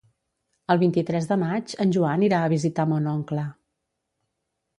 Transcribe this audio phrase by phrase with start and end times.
[0.75, 3.45] El vint-i-tres de maig en Joan irà a visitar mon oncle.